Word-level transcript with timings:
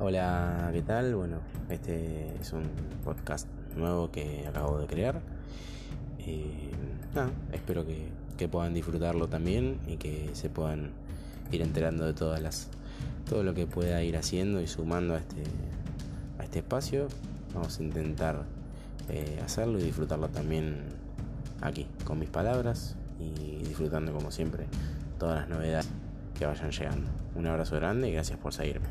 Hola, 0.00 0.70
¿qué 0.72 0.82
tal? 0.82 1.14
Bueno, 1.14 1.36
este 1.68 2.34
es 2.40 2.52
un 2.52 2.64
podcast 3.04 3.46
nuevo 3.76 4.10
que 4.10 4.46
acabo 4.48 4.78
de 4.78 4.86
crear. 4.86 5.20
Eh, 6.18 6.70
espero 7.52 7.84
que, 7.86 8.10
puedan 8.48 8.74
disfrutarlo 8.74 9.28
también 9.28 9.78
y 9.86 9.98
que 9.98 10.30
se 10.32 10.50
puedan 10.50 10.90
ir 11.52 11.62
enterando 11.62 12.04
de 12.04 12.12
todas 12.12 12.42
las 12.42 12.66
todo 13.28 13.44
lo 13.44 13.54
que 13.54 13.68
pueda 13.68 14.02
ir 14.02 14.16
haciendo 14.16 14.60
y 14.60 14.66
sumando 14.66 15.14
a 15.14 15.18
este 15.18 15.44
a 16.40 16.42
este 16.42 16.58
espacio. 16.58 17.06
Vamos 17.54 17.78
a 17.78 17.82
intentar 17.84 18.42
eh, 19.08 19.40
hacerlo 19.44 19.78
y 19.78 19.82
disfrutarlo 19.82 20.28
también 20.28 20.80
aquí 21.60 21.86
con 22.04 22.18
mis 22.18 22.30
palabras 22.30 22.96
y 23.20 23.62
disfrutando 23.62 24.12
como 24.12 24.32
siempre 24.32 24.66
todas 25.20 25.42
las 25.42 25.48
novedades 25.48 25.88
que 26.36 26.46
vayan 26.46 26.72
llegando. 26.72 27.10
Un 27.36 27.46
abrazo 27.46 27.76
grande 27.76 28.08
y 28.08 28.12
gracias 28.12 28.40
por 28.40 28.52
seguirme. 28.52 28.88